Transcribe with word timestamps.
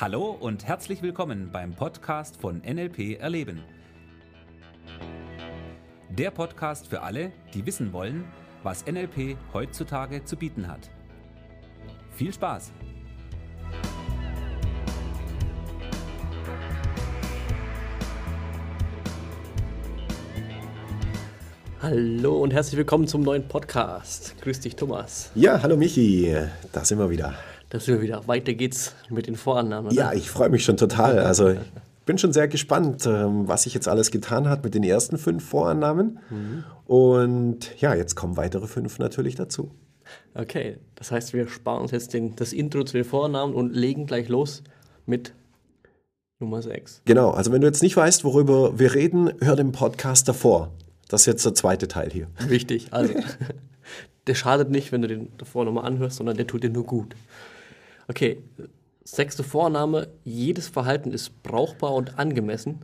Hallo 0.00 0.30
und 0.30 0.64
herzlich 0.64 1.02
willkommen 1.02 1.50
beim 1.50 1.74
Podcast 1.74 2.40
von 2.40 2.58
NLP 2.58 3.18
Erleben. 3.18 3.64
Der 6.08 6.30
Podcast 6.30 6.86
für 6.86 7.02
alle, 7.02 7.32
die 7.52 7.66
wissen 7.66 7.92
wollen, 7.92 8.24
was 8.62 8.86
NLP 8.86 9.36
heutzutage 9.52 10.24
zu 10.24 10.36
bieten 10.36 10.68
hat. 10.68 10.88
Viel 12.12 12.32
Spaß! 12.32 12.70
Hallo 21.82 22.40
und 22.40 22.52
herzlich 22.52 22.76
willkommen 22.76 23.08
zum 23.08 23.22
neuen 23.22 23.48
Podcast. 23.48 24.36
Grüß 24.42 24.60
dich, 24.60 24.76
Thomas. 24.76 25.32
Ja, 25.34 25.60
hallo 25.60 25.76
Michi, 25.76 26.36
da 26.70 26.84
sind 26.84 27.00
wir 27.00 27.10
wieder. 27.10 27.34
Da 27.70 27.80
sind 27.80 27.94
wir 27.94 28.02
wieder. 28.02 28.26
Weiter 28.26 28.54
geht's 28.54 28.94
mit 29.10 29.26
den 29.26 29.36
Vorannahmen. 29.36 29.92
Oder? 29.92 29.96
Ja, 29.96 30.12
ich 30.12 30.30
freue 30.30 30.48
mich 30.48 30.64
schon 30.64 30.76
total. 30.76 31.18
Also 31.18 31.50
ich 31.50 31.58
bin 32.06 32.16
schon 32.18 32.32
sehr 32.32 32.48
gespannt, 32.48 33.06
ähm, 33.06 33.46
was 33.46 33.64
sich 33.64 33.74
jetzt 33.74 33.88
alles 33.88 34.10
getan 34.10 34.48
hat 34.48 34.64
mit 34.64 34.74
den 34.74 34.82
ersten 34.82 35.18
fünf 35.18 35.44
Vorannahmen. 35.44 36.18
Mhm. 36.30 36.64
Und 36.86 37.80
ja, 37.80 37.94
jetzt 37.94 38.14
kommen 38.14 38.36
weitere 38.36 38.66
fünf 38.66 38.98
natürlich 38.98 39.34
dazu. 39.34 39.70
Okay, 40.34 40.78
das 40.94 41.10
heißt, 41.10 41.34
wir 41.34 41.48
sparen 41.48 41.82
uns 41.82 41.90
jetzt 41.90 42.14
den, 42.14 42.34
das 42.36 42.52
Intro 42.52 42.84
zu 42.84 42.94
den 42.94 43.04
Vorannahmen 43.04 43.54
und 43.54 43.74
legen 43.74 44.06
gleich 44.06 44.28
los 44.28 44.62
mit 45.04 45.34
Nummer 46.38 46.62
6. 46.62 47.02
Genau, 47.04 47.30
also 47.30 47.52
wenn 47.52 47.60
du 47.60 47.66
jetzt 47.66 47.82
nicht 47.82 47.96
weißt, 47.96 48.24
worüber 48.24 48.78
wir 48.78 48.94
reden, 48.94 49.32
hör 49.40 49.56
den 49.56 49.72
Podcast 49.72 50.28
davor. 50.28 50.70
Das 51.08 51.22
ist 51.22 51.26
jetzt 51.26 51.44
der 51.44 51.54
zweite 51.54 51.88
Teil 51.88 52.10
hier. 52.10 52.28
Wichtig, 52.46 52.88
also 52.92 53.12
der 54.26 54.34
schadet 54.34 54.70
nicht, 54.70 54.92
wenn 54.92 55.02
du 55.02 55.08
den 55.08 55.32
davor 55.36 55.64
nochmal 55.64 55.84
anhörst, 55.84 56.18
sondern 56.18 56.36
der 56.36 56.46
tut 56.46 56.62
dir 56.62 56.70
nur 56.70 56.84
gut. 56.84 57.16
Okay, 58.08 58.42
sechste 59.04 59.44
Vorname. 59.44 60.08
Jedes 60.24 60.68
Verhalten 60.68 61.12
ist 61.12 61.42
brauchbar 61.42 61.94
und 61.94 62.18
angemessen 62.18 62.80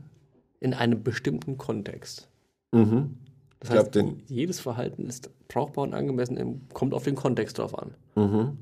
in 0.61 0.75
einem 0.75 1.03
bestimmten 1.03 1.59
Kontext. 1.59 2.29
Mhm. 2.73 3.17
Das 3.61 3.71
ich 3.71 3.77
heißt, 3.77 3.93
glaub, 3.93 4.17
jedes 4.27 4.61
Verhalten 4.61 5.07
ist 5.07 5.31
brauchbar 5.49 5.85
und 5.85 5.95
angemessen, 5.95 6.69
kommt 6.73 6.93
auf 6.93 7.05
den 7.05 7.15
Kontext 7.15 7.59
drauf 7.59 7.79
an. 7.79 7.95
Mhm. 8.15 8.59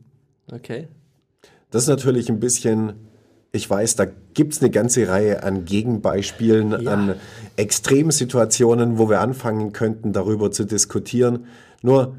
Okay. 0.53 0.89
Das 1.71 1.83
ist 1.83 1.89
natürlich 1.89 2.29
ein 2.29 2.39
bisschen, 2.39 2.95
ich 3.51 3.69
weiß, 3.69 3.97
da 3.97 4.07
gibt 4.35 4.53
es 4.53 4.61
eine 4.61 4.71
ganze 4.71 5.09
Reihe 5.09 5.43
an 5.43 5.65
Gegenbeispielen, 5.65 6.83
ja. 6.83 6.93
an 6.93 7.15
Extremsituationen, 7.57 8.99
wo 8.99 9.09
wir 9.09 9.21
anfangen 9.21 9.73
könnten, 9.73 10.13
darüber 10.13 10.51
zu 10.51 10.65
diskutieren. 10.65 11.47
Nur, 11.83 12.17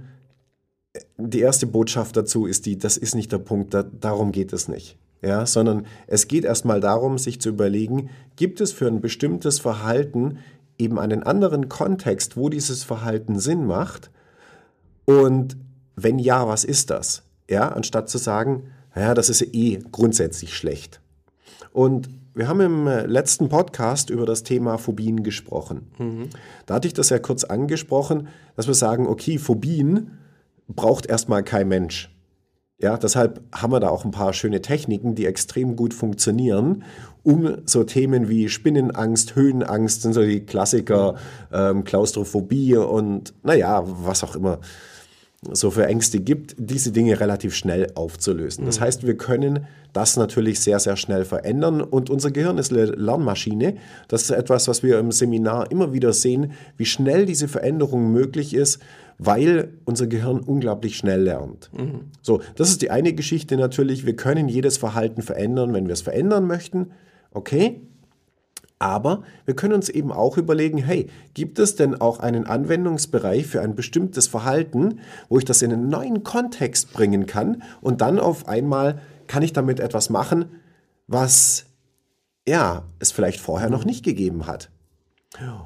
die 1.17 1.39
erste 1.39 1.67
Botschaft 1.67 2.15
dazu 2.17 2.45
ist 2.45 2.65
die, 2.65 2.77
das 2.77 2.97
ist 2.97 3.15
nicht 3.15 3.31
der 3.31 3.39
Punkt, 3.39 3.73
da, 3.73 3.83
darum 3.83 4.31
geht 4.31 4.53
es 4.53 4.67
nicht. 4.67 4.97
Ja, 5.21 5.45
sondern 5.45 5.85
es 6.05 6.27
geht 6.27 6.43
erstmal 6.43 6.81
darum, 6.81 7.17
sich 7.17 7.39
zu 7.39 7.49
überlegen, 7.49 8.09
gibt 8.35 8.59
es 8.59 8.73
für 8.73 8.87
ein 8.87 8.99
bestimmtes 8.99 9.59
Verhalten 9.59 10.39
eben 10.77 10.99
einen 10.99 11.23
anderen 11.23 11.69
Kontext, 11.69 12.35
wo 12.35 12.49
dieses 12.49 12.83
Verhalten 12.83 13.39
Sinn 13.39 13.65
macht? 13.65 14.11
Und 15.05 15.55
wenn 15.95 16.19
ja, 16.19 16.45
was 16.47 16.65
ist 16.65 16.89
das? 16.89 17.23
Ja, 17.49 17.69
anstatt 17.69 18.09
zu 18.09 18.17
sagen, 18.17 18.63
ja, 18.95 19.13
das 19.13 19.29
ist 19.29 19.41
eh 19.53 19.79
grundsätzlich 19.91 20.55
schlecht. 20.55 20.99
Und 21.71 22.09
wir 22.33 22.49
haben 22.49 22.59
im 22.59 22.87
letzten 22.87 23.47
Podcast 23.47 24.09
über 24.09 24.25
das 24.25 24.43
Thema 24.43 24.77
Phobien 24.77 25.23
gesprochen. 25.23 25.87
Mhm. 25.99 26.29
Da 26.65 26.75
hatte 26.75 26.87
ich 26.87 26.93
das 26.93 27.09
ja 27.09 27.19
kurz 27.19 27.45
angesprochen, 27.45 28.27
dass 28.55 28.67
wir 28.67 28.73
sagen, 28.73 29.07
okay, 29.07 29.37
Phobien 29.37 30.17
braucht 30.67 31.05
erstmal 31.05 31.43
kein 31.43 31.67
Mensch. 31.67 32.09
Ja, 32.79 32.97
deshalb 32.97 33.41
haben 33.53 33.71
wir 33.71 33.79
da 33.79 33.89
auch 33.89 34.03
ein 34.03 34.11
paar 34.11 34.33
schöne 34.33 34.61
Techniken, 34.61 35.15
die 35.15 35.25
extrem 35.25 35.75
gut 35.75 35.93
funktionieren, 35.93 36.83
um 37.23 37.59
so 37.65 37.83
Themen 37.85 38.27
wie 38.27 38.49
Spinnenangst, 38.49 39.35
Höhenangst 39.35 40.01
sind 40.01 40.13
so 40.13 40.21
die 40.21 40.41
Klassiker, 40.41 41.15
ähm, 41.53 41.85
Klaustrophobie 41.85 42.75
und 42.75 43.33
naja, 43.43 43.83
was 43.85 44.23
auch 44.23 44.35
immer 44.35 44.59
so 45.51 45.71
für 45.71 45.85
Ängste 45.85 46.19
gibt, 46.19 46.55
diese 46.57 46.91
Dinge 46.91 47.19
relativ 47.19 47.55
schnell 47.55 47.91
aufzulösen. 47.95 48.65
Das 48.65 48.79
mhm. 48.79 48.83
heißt, 48.83 49.07
wir 49.07 49.17
können 49.17 49.67
das 49.91 50.17
natürlich 50.17 50.59
sehr, 50.59 50.79
sehr 50.79 50.95
schnell 50.95 51.25
verändern 51.25 51.81
und 51.81 52.09
unser 52.09 52.31
Gehirn 52.31 52.57
ist 52.57 52.71
eine 52.71 52.85
Lernmaschine. 52.85 53.75
Das 54.07 54.23
ist 54.23 54.31
etwas, 54.31 54.67
was 54.67 54.83
wir 54.83 54.99
im 54.99 55.11
Seminar 55.11 55.69
immer 55.71 55.93
wieder 55.93 56.13
sehen, 56.13 56.53
wie 56.77 56.85
schnell 56.85 57.25
diese 57.25 57.47
Veränderung 57.47 58.11
möglich 58.11 58.53
ist, 58.53 58.79
weil 59.17 59.73
unser 59.85 60.07
Gehirn 60.07 60.39
unglaublich 60.39 60.97
schnell 60.97 61.21
lernt. 61.21 61.69
Mhm. 61.73 62.11
So, 62.21 62.41
das 62.55 62.69
ist 62.69 62.81
die 62.81 62.91
eine 62.91 63.13
Geschichte 63.13 63.57
natürlich. 63.57 64.05
Wir 64.05 64.15
können 64.15 64.49
jedes 64.49 64.77
Verhalten 64.77 65.21
verändern, 65.21 65.73
wenn 65.73 65.87
wir 65.87 65.93
es 65.93 66.01
verändern 66.01 66.47
möchten. 66.47 66.91
Okay, 67.31 67.81
aber 68.83 69.23
wir 69.45 69.55
können 69.55 69.75
uns 69.75 69.87
eben 69.87 70.11
auch 70.11 70.37
überlegen, 70.37 70.77
hey, 70.77 71.09
gibt 71.33 71.57
es 71.57 71.77
denn 71.77 72.01
auch 72.01 72.19
einen 72.19 72.45
Anwendungsbereich 72.45 73.47
für 73.47 73.61
ein 73.61 73.75
bestimmtes 73.75 74.27
Verhalten, 74.27 74.99
wo 75.29 75.37
ich 75.37 75.45
das 75.45 75.61
in 75.61 75.71
einen 75.71 75.87
neuen 75.87 76.23
Kontext 76.23 76.91
bringen 76.91 77.25
kann 77.25 77.63
und 77.79 78.01
dann 78.01 78.19
auf 78.19 78.47
einmal 78.47 78.99
kann 79.27 79.41
ich 79.41 79.53
damit 79.53 79.79
etwas 79.79 80.09
machen, 80.09 80.45
was 81.07 81.65
ja, 82.45 82.83
es 82.99 83.13
vielleicht 83.13 83.39
vorher 83.39 83.69
noch 83.69 83.85
nicht 83.85 84.03
gegeben 84.03 84.47
hat. 84.47 84.69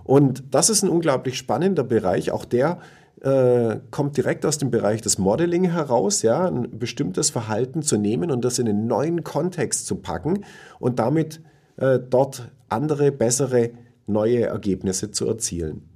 Und 0.03 0.43
das 0.51 0.69
ist 0.69 0.83
ein 0.83 0.89
unglaublich 0.89 1.37
spannender 1.37 1.83
Bereich, 1.83 2.31
auch 2.31 2.45
der 2.45 2.79
äh, 3.21 3.79
kommt 3.91 4.17
direkt 4.17 4.45
aus 4.45 4.57
dem 4.57 4.71
Bereich 4.71 5.01
des 5.01 5.17
Modeling 5.17 5.71
heraus, 5.71 6.21
ja, 6.21 6.47
ein 6.47 6.77
bestimmtes 6.77 7.29
Verhalten 7.29 7.81
zu 7.81 7.97
nehmen 7.97 8.31
und 8.31 8.45
das 8.45 8.59
in 8.59 8.67
einen 8.67 8.87
neuen 8.87 9.23
Kontext 9.23 9.87
zu 9.87 9.95
packen 9.95 10.45
und 10.79 10.99
damit 10.99 11.41
äh, 11.77 11.99
dort 11.99 12.51
andere, 12.69 13.11
bessere, 13.11 13.71
neue 14.05 14.43
Ergebnisse 14.43 15.11
zu 15.11 15.27
erzielen. 15.27 15.89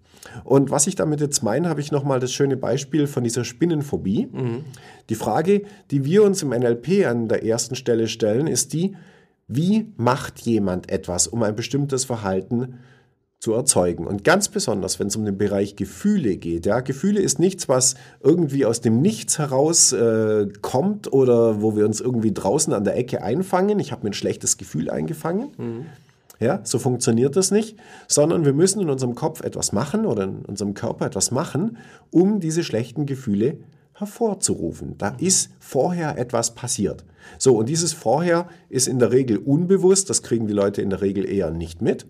Und 0.44 0.70
was 0.70 0.88
ich 0.88 0.96
damit 0.96 1.20
jetzt 1.22 1.44
meine, 1.44 1.70
habe 1.70 1.82
ich 1.82 1.92
nochmal 1.92 2.20
das 2.20 2.32
schöne 2.32 2.58
Beispiel 2.58 3.08
von 3.08 3.24
dieser 3.24 3.44
Spinnenphobie. 3.44 4.28
Mhm. 4.32 4.66
Die 5.10 5.16
Frage, 5.16 5.64
die 5.90 6.06
wir 6.06 6.24
uns 6.24 6.44
im 6.44 6.50
NLP 6.50 7.06
an 7.08 7.28
der 7.28 7.44
ersten 7.44 7.76
Stelle 7.76 8.08
stellen, 8.08 8.48
ist 8.48 8.74
die, 8.74 8.96
wie 9.48 9.92
macht 9.98 10.40
jemand 10.42 10.92
etwas, 10.92 11.28
um 11.28 11.44
ein 11.44 11.56
bestimmtes 11.56 12.06
Verhalten 12.06 12.80
zu 13.42 13.54
erzeugen. 13.54 14.06
Und 14.06 14.24
ganz 14.24 14.50
besonders, 14.50 15.00
wenn 15.00 15.08
es 15.08 15.16
um 15.16 15.26
den 15.26 15.38
Bereich 15.38 15.76
Gefühle 15.76 16.38
geht. 16.38 16.68
Ja, 16.68 16.80
Gefühle 16.82 17.20
ist 17.20 17.40
nichts, 17.40 17.68
was 17.68 17.96
irgendwie 18.22 18.66
aus 18.68 18.82
dem 18.82 19.02
Nichts 19.02 19.40
heraus 19.40 19.92
äh, 19.94 20.48
kommt 20.62 21.12
oder 21.12 21.60
wo 21.60 21.76
wir 21.76 21.86
uns 21.86 22.02
irgendwie 22.02 22.32
draußen 22.32 22.72
an 22.72 22.84
der 22.84 22.96
Ecke 22.96 23.24
einfangen. 23.24 23.80
Ich 23.80 23.92
habe 23.92 24.04
mir 24.04 24.12
ein 24.12 24.14
schlechtes 24.14 24.58
Gefühl 24.58 24.92
eingefangen. 24.92 25.50
Mhm. 25.58 25.86
Ja, 26.40 26.60
so 26.64 26.78
funktioniert 26.78 27.36
das 27.36 27.50
nicht, 27.50 27.78
sondern 28.08 28.46
wir 28.46 28.54
müssen 28.54 28.80
in 28.80 28.92
unserem 28.92 29.16
Kopf 29.16 29.42
etwas 29.42 29.72
machen 29.72 30.06
oder 30.06 30.24
in 30.24 30.46
unserem 30.46 30.76
Körper 30.76 31.08
etwas 31.08 31.32
machen, 31.32 31.78
um 32.12 32.40
diese 32.40 32.64
schlechten 32.64 33.08
Gefühle 33.08 33.58
hervorzurufen. 33.94 35.00
Da 35.00 35.16
ist 35.20 35.50
vorher 35.60 36.18
etwas 36.20 36.54
passiert. 36.54 37.04
So, 37.40 37.58
und 37.58 37.70
dieses 37.70 37.94
vorher 37.94 38.48
ist 38.70 38.88
in 38.88 39.00
der 39.00 39.12
Regel 39.12 39.38
unbewusst, 39.38 40.12
das 40.12 40.22
kriegen 40.22 40.46
die 40.46 40.54
Leute 40.54 40.84
in 40.84 40.92
der 40.92 41.02
Regel 41.02 41.28
eher 41.28 41.50
nicht 41.50 41.82
mit. 41.82 42.06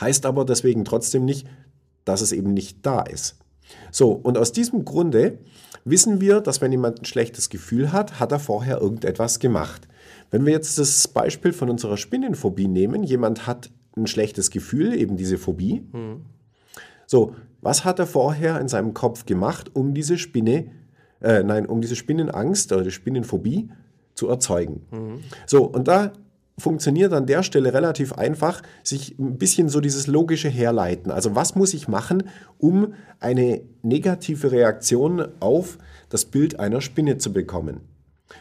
Heißt 0.00 0.26
aber 0.26 0.44
deswegen 0.44 0.84
trotzdem 0.84 1.24
nicht, 1.24 1.46
dass 2.04 2.20
es 2.20 2.32
eben 2.32 2.52
nicht 2.52 2.84
da 2.84 3.02
ist. 3.02 3.36
So, 3.90 4.12
und 4.12 4.36
aus 4.38 4.52
diesem 4.52 4.84
Grunde 4.84 5.38
wissen 5.84 6.20
wir, 6.20 6.40
dass 6.40 6.60
wenn 6.60 6.72
jemand 6.72 7.02
ein 7.02 7.04
schlechtes 7.04 7.48
Gefühl 7.48 7.92
hat, 7.92 8.20
hat 8.20 8.32
er 8.32 8.38
vorher 8.38 8.80
irgendetwas 8.80 9.38
gemacht. 9.38 9.88
Wenn 10.30 10.46
wir 10.46 10.52
jetzt 10.52 10.78
das 10.78 11.08
Beispiel 11.08 11.52
von 11.52 11.70
unserer 11.70 11.96
Spinnenphobie 11.96 12.68
nehmen, 12.68 13.02
jemand 13.02 13.46
hat 13.46 13.70
ein 13.96 14.06
schlechtes 14.06 14.50
Gefühl, 14.50 14.94
eben 14.94 15.16
diese 15.16 15.38
Phobie. 15.38 15.86
Mhm. 15.92 16.22
So, 17.06 17.34
was 17.60 17.84
hat 17.84 17.98
er 17.98 18.06
vorher 18.06 18.60
in 18.60 18.68
seinem 18.68 18.94
Kopf 18.94 19.26
gemacht, 19.26 19.70
um 19.74 19.92
diese 19.92 20.16
Spinne, 20.16 20.70
äh, 21.20 21.42
nein, 21.42 21.66
um 21.66 21.80
diese 21.80 21.96
Spinnenangst 21.96 22.72
oder 22.72 22.82
die 22.82 22.90
Spinnenphobie 22.90 23.68
zu 24.14 24.28
erzeugen? 24.28 24.86
Mhm. 24.90 25.20
So, 25.46 25.64
und 25.64 25.88
da 25.88 26.12
funktioniert 26.62 27.12
an 27.12 27.26
der 27.26 27.42
Stelle 27.42 27.74
relativ 27.74 28.12
einfach, 28.14 28.62
sich 28.82 29.18
ein 29.18 29.36
bisschen 29.36 29.68
so 29.68 29.80
dieses 29.80 30.06
logische 30.06 30.48
Herleiten. 30.48 31.10
Also 31.10 31.34
was 31.34 31.54
muss 31.54 31.74
ich 31.74 31.88
machen, 31.88 32.24
um 32.58 32.94
eine 33.20 33.60
negative 33.82 34.52
Reaktion 34.52 35.26
auf 35.40 35.78
das 36.08 36.24
Bild 36.24 36.58
einer 36.58 36.80
Spinne 36.80 37.18
zu 37.18 37.32
bekommen? 37.32 37.80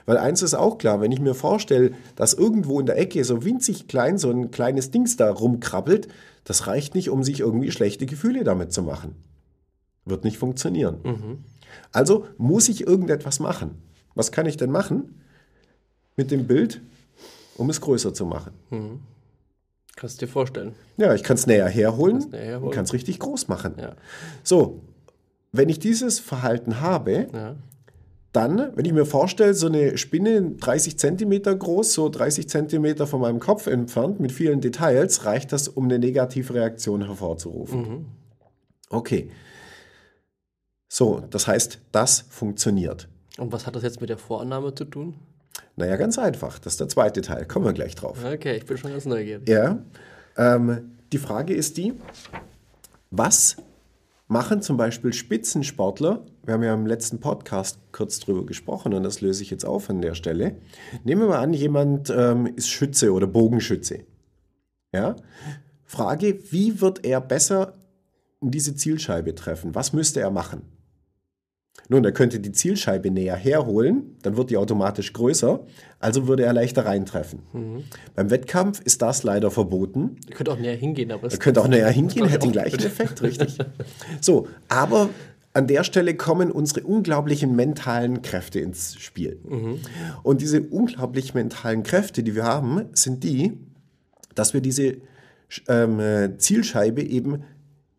Weil 0.06 0.18
eins 0.18 0.42
ist 0.42 0.54
auch 0.54 0.78
klar, 0.78 1.02
wenn 1.02 1.12
ich 1.12 1.20
mir 1.20 1.34
vorstelle, 1.34 1.92
dass 2.16 2.34
irgendwo 2.34 2.80
in 2.80 2.86
der 2.86 2.98
Ecke 2.98 3.24
so 3.26 3.44
winzig 3.44 3.88
klein 3.88 4.18
so 4.18 4.30
ein 4.30 4.52
kleines 4.52 4.92
Dings 4.92 5.18
da 5.18 5.30
rumkrabbelt, 5.30 6.08
das 6.44 6.68
reicht 6.68 6.96
nicht, 6.96 7.10
um 7.10 7.24
sich 7.24 7.42
irgendwie 7.42 7.72
schlechte 7.72 8.06
Gefühle 8.06 8.44
damit 8.44 8.72
zu 8.72 8.84
machen. 8.84 9.16
Wird 10.06 10.24
nicht 10.24 10.38
funktionieren. 10.38 10.98
Mhm. 11.04 11.38
Also 11.92 12.26
muss 12.38 12.70
ich 12.70 12.88
irgendetwas 12.88 13.40
machen. 13.40 13.82
Was 14.16 14.32
kann 14.32 14.46
ich 14.46 14.58
denn 14.58 14.72
machen 14.72 15.22
mit 16.16 16.32
dem 16.32 16.48
Bild, 16.48 16.82
um 17.62 17.69
es 17.69 17.80
größer 17.80 18.13
zu 18.13 18.25
machen? 18.25 18.54
Mhm. 18.69 19.00
Kannst 19.96 20.22
du 20.22 20.25
dir 20.25 20.31
vorstellen. 20.31 20.74
Ja, 20.98 21.13
ich 21.13 21.24
kann 21.24 21.36
es 21.36 21.48
näher 21.48 21.68
herholen 21.68 22.24
und 22.62 22.72
kann 22.72 22.86
es 22.86 22.94
richtig 22.94 23.19
groß 23.19 23.48
machen. 23.48 23.75
Ja. 23.78 23.96
So, 24.44 24.81
wenn 25.52 25.69
ich 25.69 25.80
dieses 25.80 26.19
Verhalten 26.19 26.81
habe, 26.81 27.28
ja 27.31 27.56
dann, 28.31 28.72
wenn 28.75 28.86
ich 28.86 28.94
mir 28.94 29.06
vorstelle, 29.06 29.54
so 29.54 29.68
eine 29.68 29.98
Spinne 29.98 30.52
30 30.52 30.98
Zentimeter 30.98 31.54
groß, 31.54 31.94
so 31.94 32.08
30 32.08 32.48
Zentimeter 32.48 33.06
von 33.06 33.19
meinem 33.19 33.40
Kopf 33.40 33.68
entfernt, 33.68 34.19
mit 34.19 34.31
vielen 34.31 34.62
Details, 34.62 35.25
reicht 35.25 35.52
das, 35.52 35.68
um 35.68 35.86
eine 35.86 36.00
negative 36.00 36.54
Reaktion 36.54 37.06
hervorzurufen. 37.06 38.06
Okay. 38.90 39.30
So, 40.88 41.22
das 41.30 41.48
heißt, 41.48 41.80
das 41.92 42.25
funktioniert. 42.30 43.10
Und 43.38 43.52
was 43.52 43.66
hat 43.66 43.75
das 43.75 43.84
jetzt 43.84 44.00
mit 44.00 44.10
der 44.10 44.18
Vorannahme 44.18 44.74
zu 44.75 44.86
tun? 44.86 45.16
Naja, 45.81 45.95
ganz 45.95 46.19
einfach. 46.19 46.60
Das 46.60 46.74
ist 46.74 46.80
der 46.80 46.89
zweite 46.89 47.22
Teil. 47.22 47.48
Kommen 47.48 47.66
wir 47.66 47.74
gleich 47.74 47.95
drauf. 47.95 48.19
Okay, 48.24 48.56
ich 48.56 48.68
bin 48.68 48.78
schon 48.78 48.92
ganz 48.92 49.06
neugierig. 49.06 49.50
Ja. 49.50 49.80
Ähm, 50.38 50.92
die 51.12 51.18
Frage 51.18 51.56
ist 51.56 51.75
die, 51.78 51.95
was 53.10 53.57
machen 54.28 54.62
zum 54.62 54.78
Beispiel 54.78 55.12
Spitzensportler? 55.12 56.24
Wir 56.44 56.54
haben 56.54 56.62
ja 56.62 56.75
im 56.75 56.86
letzten 56.86 57.19
Podcast 57.19 57.80
kurz 57.92 58.19
drüber 58.19 58.45
gesprochen 58.45 58.94
und 58.94 59.01
das 59.01 59.22
löse 59.22 59.42
ich 59.42 59.50
jetzt 59.50 59.66
auf 59.66 59.89
an 59.89 60.04
der 60.04 60.13
Stelle. 60.13 60.57
Nehmen 61.04 61.22
wir 61.22 61.30
mal 61.30 61.39
an, 61.39 61.51
jemand 61.51 62.12
ähm, 62.16 62.45
ist 62.56 62.69
Schütze 62.69 63.12
oder 63.12 63.25
Bogenschütze. 63.25 64.06
Ja. 64.94 65.16
Frage, 65.84 66.38
wie 66.51 66.80
wird 66.80 67.04
er 67.04 67.22
besser 67.22 67.74
in 68.39 68.51
diese 68.51 68.75
Zielscheibe 68.75 69.34
treffen? 69.34 69.74
Was 69.74 69.94
müsste 69.94 70.19
er 70.22 70.30
machen? 70.30 70.62
Nun, 71.90 72.06
er 72.06 72.14
könnte 72.14 72.40
die 72.40 72.52
Zielscheibe 72.52 73.12
näher 73.12 73.36
herholen, 73.36 74.16
dann 74.22 74.38
wird 74.38 74.50
die 74.50 74.56
automatisch 74.56 75.12
größer, 75.12 75.66
also 76.00 76.28
würde 76.28 76.44
er 76.44 76.54
leichter 76.54 76.86
reintreffen. 76.86 77.40
Beim 78.16 78.30
Wettkampf 78.30 78.80
ist 78.80 79.02
das 79.02 79.24
leider 79.24 79.52
verboten. 79.52 80.16
Ihr 80.30 80.36
könnt 80.36 80.48
auch 80.48 80.58
näher 80.58 80.76
hingehen, 80.76 81.12
aber 81.12 81.28
es 81.28 81.34
Er 81.34 81.40
könnte 81.40 81.62
auch 81.62 81.68
näher 81.68 81.90
hingehen, 81.90 82.28
hätte 82.28 82.48
den 82.48 82.54
gleichen. 82.54 82.80
Effekt, 82.80 83.22
richtig. 83.22 83.58
So, 84.22 84.48
aber 84.70 85.10
an 85.54 85.68
der 85.68 85.84
Stelle 85.84 86.16
kommen 86.16 86.50
unsere 86.50 86.86
unglaublichen 86.86 87.56
mentalen 87.56 88.22
Kräfte 88.22 88.62
ins 88.62 88.96
Spiel. 88.96 89.40
Und 90.24 90.40
diese 90.40 90.62
unglaublich 90.62 91.34
mentalen 91.34 91.84
Kräfte, 91.84 92.24
die 92.24 92.36
wir 92.36 92.44
haben, 92.46 92.86
sind 92.94 93.24
die, 93.26 93.58
dass 94.34 94.54
wir 94.54 94.62
diese 94.62 94.98
ähm, 95.68 96.00
äh, 96.00 96.38
Zielscheibe 96.38 97.02
eben 97.04 97.44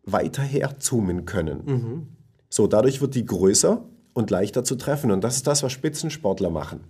weiter 0.03 0.41
herzoomen 0.41 1.25
können. 1.25 2.07
So, 2.53 2.67
dadurch 2.67 3.01
wird 3.01 3.15
die 3.15 3.25
größer 3.25 3.83
und 4.13 4.29
leichter 4.29 4.63
zu 4.63 4.75
treffen. 4.75 5.09
Und 5.09 5.23
das 5.23 5.37
ist 5.37 5.47
das, 5.47 5.63
was 5.63 5.71
Spitzensportler 5.71 6.51
machen. 6.51 6.81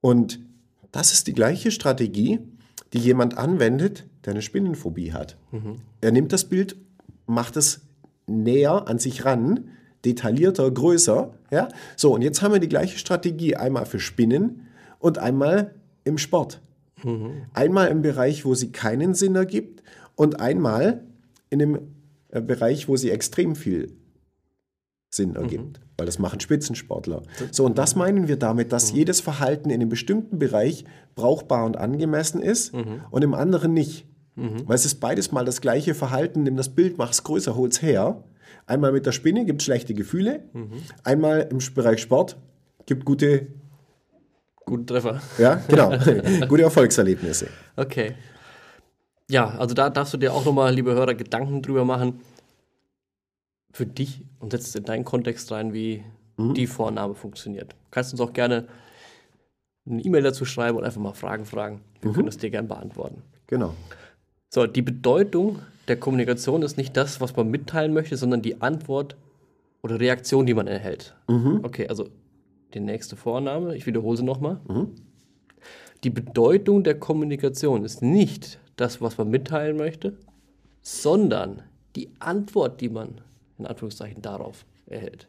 Und 0.00 0.40
das 0.90 1.12
ist 1.12 1.26
die 1.26 1.34
gleiche 1.34 1.70
Strategie, 1.70 2.38
die 2.94 2.98
jemand 2.98 3.36
anwendet, 3.36 4.06
der 4.24 4.30
eine 4.30 4.40
Spinnenphobie 4.40 5.12
hat. 5.12 5.36
Er 6.00 6.12
nimmt 6.12 6.32
das 6.32 6.46
Bild, 6.46 6.76
macht 7.26 7.58
es 7.58 7.82
näher 8.26 8.88
an 8.88 8.98
sich 8.98 9.26
ran, 9.26 9.68
detaillierter, 10.06 10.70
größer. 10.70 11.34
Ja? 11.50 11.68
So, 11.94 12.14
und 12.14 12.22
jetzt 12.22 12.40
haben 12.40 12.54
wir 12.54 12.60
die 12.60 12.70
gleiche 12.70 12.96
Strategie 12.96 13.54
einmal 13.54 13.84
für 13.84 14.00
Spinnen 14.00 14.66
und 14.98 15.18
einmal 15.18 15.74
im 16.04 16.16
Sport. 16.16 16.62
Einmal 17.52 17.88
im 17.88 18.00
Bereich, 18.00 18.46
wo 18.46 18.54
sie 18.54 18.72
keinen 18.72 19.12
Sinn 19.12 19.36
ergibt 19.36 19.82
und 20.14 20.40
einmal 20.40 21.04
in 21.50 21.58
dem 21.58 21.78
äh, 22.30 22.40
Bereich, 22.40 22.88
wo 22.88 22.96
sie 22.96 23.10
extrem 23.10 23.54
viel 23.54 23.97
Sinn 25.10 25.36
ergibt. 25.36 25.80
Weil 25.96 26.06
das 26.06 26.18
machen 26.18 26.38
Spitzensportler. 26.40 27.22
So, 27.50 27.64
und 27.64 27.78
das 27.78 27.96
meinen 27.96 28.28
wir 28.28 28.36
damit, 28.36 28.72
dass 28.72 28.92
jedes 28.92 29.20
Verhalten 29.20 29.70
in 29.70 29.80
einem 29.80 29.88
bestimmten 29.88 30.38
Bereich 30.38 30.84
brauchbar 31.14 31.64
und 31.64 31.76
angemessen 31.76 32.40
ist 32.42 32.72
und 33.10 33.24
im 33.24 33.34
anderen 33.34 33.72
nicht. 33.72 34.06
Weil 34.36 34.76
es 34.76 34.84
ist 34.84 35.00
beides 35.00 35.32
mal 35.32 35.44
das 35.44 35.60
gleiche 35.60 35.94
Verhalten, 35.94 36.44
nimm 36.44 36.56
das 36.56 36.68
Bild, 36.68 36.96
mach 36.98 37.10
es 37.10 37.24
größer, 37.24 37.56
hol's 37.56 37.82
her. 37.82 38.22
Einmal 38.66 38.92
mit 38.92 39.04
der 39.06 39.12
Spinne 39.12 39.44
gibt 39.44 39.62
es 39.62 39.64
schlechte 39.64 39.94
Gefühle, 39.94 40.44
einmal 41.02 41.48
im 41.50 41.58
Bereich 41.74 42.00
Sport 42.00 42.36
gibt 42.86 43.04
gute, 43.04 43.48
Guten 44.64 44.86
Treffer. 44.86 45.20
ja, 45.38 45.62
genau, 45.66 45.90
gute 46.48 46.62
Erfolgserlebnisse. 46.62 47.48
Okay. 47.76 48.14
Ja, 49.30 49.48
also 49.58 49.74
da 49.74 49.90
darfst 49.90 50.14
du 50.14 50.18
dir 50.18 50.32
auch 50.32 50.44
nochmal, 50.44 50.72
liebe 50.74 50.92
Hörer, 50.94 51.14
Gedanken 51.14 51.60
drüber 51.62 51.84
machen. 51.84 52.20
Für 53.72 53.86
dich 53.86 54.24
und 54.38 54.52
setzt 54.52 54.68
es 54.68 54.74
in 54.74 54.84
deinen 54.84 55.04
Kontext 55.04 55.52
rein, 55.52 55.72
wie 55.72 56.02
die 56.38 56.66
Vorname 56.66 57.14
funktioniert. 57.14 57.72
Du 57.72 57.76
kannst 57.90 58.12
uns 58.12 58.20
auch 58.20 58.32
gerne 58.32 58.68
eine 59.88 60.02
E-Mail 60.02 60.22
dazu 60.22 60.44
schreiben 60.44 60.78
und 60.78 60.84
einfach 60.84 61.00
mal 61.00 61.12
Fragen 61.12 61.44
fragen. 61.44 61.80
Wir 62.00 62.12
können 62.12 62.26
das 62.26 62.36
dir 62.36 62.50
gerne 62.50 62.68
beantworten. 62.68 63.22
Genau. 63.48 63.74
So, 64.48 64.66
die 64.66 64.82
Bedeutung 64.82 65.58
der 65.88 65.98
Kommunikation 65.98 66.62
ist 66.62 66.76
nicht 66.76 66.96
das, 66.96 67.20
was 67.20 67.34
man 67.34 67.50
mitteilen 67.50 67.92
möchte, 67.92 68.16
sondern 68.16 68.42
die 68.42 68.60
Antwort 68.60 69.16
oder 69.82 69.98
Reaktion, 69.98 70.46
die 70.46 70.54
man 70.54 70.66
erhält. 70.66 71.16
Okay, 71.26 71.88
also 71.88 72.08
die 72.74 72.80
nächste 72.80 73.16
Vorname, 73.16 73.74
ich 73.74 73.86
wiederhole 73.86 74.16
sie 74.16 74.24
nochmal. 74.24 74.60
Die 76.04 76.10
Bedeutung 76.10 76.84
der 76.84 76.98
Kommunikation 76.98 77.84
ist 77.84 78.02
nicht 78.02 78.60
das, 78.76 79.00
was 79.00 79.18
man 79.18 79.28
mitteilen 79.28 79.76
möchte, 79.76 80.16
sondern 80.82 81.62
die 81.96 82.10
Antwort, 82.20 82.80
die 82.80 82.88
man 82.88 83.20
in 83.58 83.66
Anführungszeichen 83.66 84.22
darauf 84.22 84.64
erhält. 84.86 85.28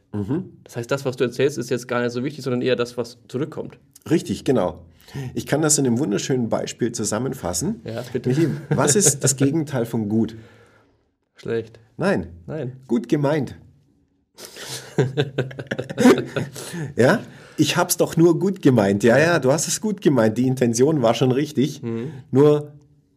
Das 0.64 0.76
heißt, 0.76 0.90
das, 0.90 1.06
was 1.06 1.18
du 1.18 1.24
erzählst, 1.26 1.58
ist 1.58 1.70
jetzt 1.70 1.88
gar 1.88 2.02
nicht 2.02 2.12
so 2.12 2.24
wichtig, 2.24 2.44
sondern 2.44 2.62
eher 2.62 2.76
das, 2.76 2.98
was 2.98 3.18
zurückkommt. 3.28 3.78
Richtig, 4.10 4.44
genau. 4.44 4.86
Ich 5.34 5.46
kann 5.48 5.62
das 5.62 5.78
in 5.78 5.86
einem 5.88 5.98
wunderschönen 6.00 6.50
Beispiel 6.50 6.92
zusammenfassen. 6.92 7.82
Ja, 7.84 8.04
bitte. 8.14 8.30
Michi, 8.30 8.50
was 8.70 8.96
ist 8.96 9.24
das 9.24 9.36
Gegenteil 9.36 9.86
von 9.86 10.08
gut? 10.08 10.36
Schlecht. 11.36 11.80
Nein, 11.98 12.28
Nein. 12.48 12.78
gut 12.88 13.10
gemeint. 13.10 13.56
ja, 16.96 17.20
ich 17.58 17.78
hab's 17.78 17.98
doch 17.98 18.16
nur 18.18 18.40
gut 18.40 18.62
gemeint. 18.62 19.04
Ja, 19.04 19.18
ja, 19.18 19.40
du 19.40 19.52
hast 19.52 19.68
es 19.68 19.82
gut 19.82 20.02
gemeint. 20.02 20.38
Die 20.38 20.48
Intention 20.48 21.02
war 21.02 21.14
schon 21.14 21.32
richtig. 21.32 21.82
Nur 22.32 22.74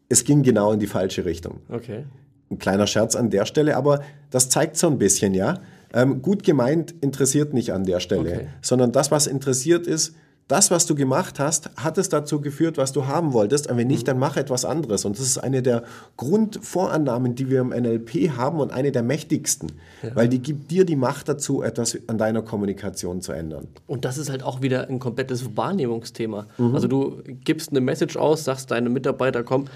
es 0.08 0.24
ging 0.24 0.42
genau 0.42 0.72
in 0.72 0.80
die 0.80 0.86
falsche 0.86 1.24
Richtung. 1.24 1.60
Okay. 1.68 2.04
Ein 2.52 2.58
kleiner 2.58 2.86
Scherz 2.86 3.16
an 3.16 3.30
der 3.30 3.46
Stelle, 3.46 3.76
aber 3.76 4.00
das 4.30 4.48
zeigt 4.48 4.76
so 4.76 4.86
ein 4.86 4.98
bisschen, 4.98 5.34
ja. 5.34 5.58
Ähm, 5.94 6.22
gut 6.22 6.42
gemeint 6.44 6.94
interessiert 7.02 7.52
nicht 7.52 7.72
an 7.72 7.84
der 7.84 8.00
Stelle, 8.00 8.20
Okay. 8.20 8.46
sondern 8.62 8.92
das, 8.92 9.10
was 9.10 9.26
interessiert 9.26 9.86
ist, 9.86 10.14
das, 10.48 10.70
was 10.70 10.84
du 10.86 10.94
gemacht 10.94 11.38
hast, 11.38 11.70
hat 11.76 11.96
es 11.98 12.08
dazu 12.10 12.40
geführt, 12.40 12.76
was 12.76 12.92
du 12.92 13.06
haben 13.06 13.32
wolltest. 13.32 13.70
Und 13.70 13.76
wenn 13.78 13.86
nicht, 13.86 14.06
dann 14.08 14.18
mach 14.18 14.36
etwas 14.36 14.64
anderes. 14.66 15.04
Und 15.06 15.18
das 15.18 15.24
ist 15.24 15.38
eine 15.38 15.62
der 15.62 15.84
Grundvorannahmen, 16.16 17.34
die 17.34 17.48
wir 17.48 17.60
im 17.60 17.68
NLP 17.70 18.36
haben 18.36 18.60
und 18.60 18.72
eine 18.72 18.92
der 18.92 19.02
mächtigsten, 19.02 19.72
weil 20.14 20.28
die 20.28 20.40
gibt 20.40 20.70
dir 20.70 20.84
die 20.84 20.96
Macht 20.96 21.28
dazu, 21.28 21.62
etwas 21.62 21.96
an 22.06 22.18
deiner 22.18 22.42
Kommunikation 22.42 23.20
zu 23.22 23.32
ändern. 23.32 23.68
Und 23.86 24.04
das 24.04 24.18
ist 24.18 24.30
halt 24.30 24.42
auch 24.42 24.60
wieder 24.62 24.88
ein 24.88 24.98
komplettes 24.98 25.56
Wahrnehmungsthema. 25.56 26.46
Also 26.58 26.88
du 26.88 27.22
gibst 27.44 27.70
eine 27.70 27.80
Message 27.80 28.16
aus, 28.16 28.44
sagst 28.44 28.70
deinem 28.72 28.92
Mitarbeiter, 28.92 29.44
komm, 29.44 29.66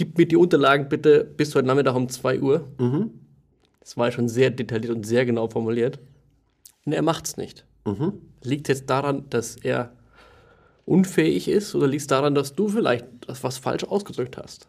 gib 0.00 0.16
mir 0.16 0.26
die 0.26 0.38
Unterlagen 0.38 0.88
bitte 0.88 1.24
bis 1.24 1.54
heute 1.54 1.66
Nachmittag 1.66 1.94
um 1.94 2.08
2 2.08 2.40
Uhr. 2.40 2.66
Das 3.80 3.98
war 3.98 4.10
schon 4.10 4.28
sehr 4.28 4.48
detailliert 4.48 4.94
und 4.94 5.04
sehr 5.04 5.26
genau 5.26 5.46
formuliert. 5.46 5.98
Und 6.86 6.94
er 6.94 7.02
macht 7.02 7.26
es 7.26 7.36
nicht. 7.36 7.66
Liegt 8.42 8.68
jetzt 8.68 8.88
daran, 8.88 9.26
dass 9.28 9.56
er 9.56 9.92
unfähig 10.86 11.48
ist 11.48 11.74
oder 11.74 11.86
liegt 11.86 12.00
es 12.00 12.06
daran, 12.06 12.34
dass 12.34 12.54
du 12.54 12.68
vielleicht 12.68 13.04
was 13.42 13.58
falsch 13.58 13.84
ausgedrückt 13.84 14.38
hast? 14.38 14.68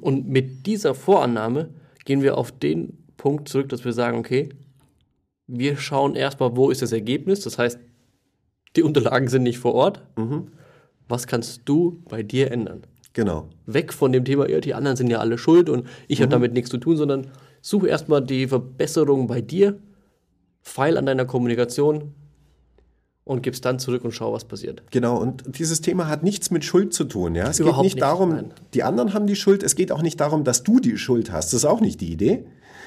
Und 0.00 0.28
mit 0.28 0.66
dieser 0.66 0.96
Vorannahme 0.96 1.68
gehen 2.04 2.22
wir 2.22 2.36
auf 2.36 2.50
den 2.50 2.98
Punkt 3.16 3.48
zurück, 3.48 3.68
dass 3.68 3.84
wir 3.84 3.92
sagen, 3.92 4.18
okay, 4.18 4.48
wir 5.46 5.76
schauen 5.76 6.16
erstmal, 6.16 6.56
wo 6.56 6.70
ist 6.70 6.82
das 6.82 6.90
Ergebnis. 6.90 7.42
Das 7.42 7.58
heißt, 7.58 7.78
die 8.74 8.82
Unterlagen 8.82 9.28
sind 9.28 9.44
nicht 9.44 9.58
vor 9.58 9.74
Ort. 9.74 10.02
Was 11.06 11.28
kannst 11.28 11.60
du 11.64 12.02
bei 12.08 12.24
dir 12.24 12.50
ändern? 12.50 12.82
Genau. 13.14 13.48
Weg 13.66 13.92
von 13.92 14.12
dem 14.12 14.24
Thema, 14.24 14.48
ja, 14.50 14.60
die 14.60 14.74
anderen 14.74 14.96
sind 14.96 15.08
ja 15.08 15.20
alle 15.20 15.38
schuld 15.38 15.68
und 15.70 15.86
ich 16.08 16.20
habe 16.20 16.28
damit 16.28 16.52
nichts 16.52 16.68
zu 16.70 16.78
tun, 16.78 16.96
sondern 16.96 17.28
suche 17.62 17.88
erstmal 17.88 18.22
die 18.22 18.48
Verbesserung 18.48 19.26
bei 19.28 19.40
dir, 19.40 19.78
feil 20.60 20.98
an 20.98 21.06
deiner 21.06 21.24
Kommunikation 21.24 22.12
und 23.22 23.42
gib's 23.42 23.60
dann 23.60 23.78
zurück 23.78 24.04
und 24.04 24.12
schau, 24.12 24.32
was 24.32 24.44
passiert. 24.44 24.82
Genau, 24.90 25.16
und 25.16 25.44
dieses 25.46 25.80
Thema 25.80 26.08
hat 26.08 26.24
nichts 26.24 26.50
mit 26.50 26.64
Schuld 26.64 26.92
zu 26.92 27.04
tun. 27.04 27.36
Ja? 27.36 27.48
Es 27.48 27.60
Überhaupt 27.60 27.84
geht 27.84 27.84
nicht 27.84 27.94
nicht, 27.94 28.02
darum, 28.02 28.30
nein. 28.30 28.52
die 28.74 28.82
anderen 28.82 29.14
haben 29.14 29.26
die 29.26 29.36
Schuld, 29.36 29.62
es 29.62 29.76
geht 29.76 29.92
auch 29.92 30.02
nicht 30.02 30.20
darum, 30.20 30.44
dass 30.44 30.64
du 30.64 30.80
die 30.80 30.98
Schuld 30.98 31.30
hast. 31.30 31.52
Das 31.52 31.60
ist 31.60 31.64
auch 31.64 31.80
nicht 31.80 32.00
die 32.00 32.12
Idee. 32.12 32.44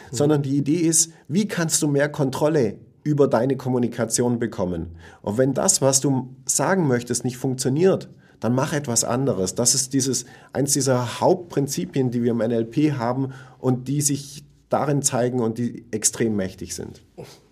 Sondern 0.09 0.41
die 0.41 0.55
Idee 0.55 0.77
ist, 0.77 1.11
wie 1.27 1.49
kannst 1.49 1.81
du 1.81 1.87
mehr 1.89 2.07
Kontrolle 2.07 2.77
über 3.03 3.27
deine 3.27 3.57
Kommunikation 3.57 4.39
bekommen? 4.39 4.95
Und 5.21 5.37
wenn 5.37 5.53
das, 5.53 5.81
was 5.81 5.99
du 5.99 6.33
sagen 6.45 6.87
möchtest, 6.87 7.25
nicht 7.25 7.35
funktioniert, 7.35 8.07
dann 8.39 8.53
mach 8.53 8.73
etwas 8.73 9.03
anderes. 9.03 9.55
Das 9.55 9.73
ist 9.73 9.93
dieses, 9.93 10.25
eins 10.53 10.73
dieser 10.73 11.19
Hauptprinzipien, 11.19 12.11
die 12.11 12.23
wir 12.23 12.31
im 12.31 12.37
NLP 12.37 12.93
haben 12.97 13.33
und 13.59 13.87
die 13.87 14.01
sich 14.01 14.43
darin 14.69 15.01
zeigen 15.01 15.39
und 15.39 15.57
die 15.57 15.85
extrem 15.91 16.35
mächtig 16.35 16.75
sind. 16.75 17.03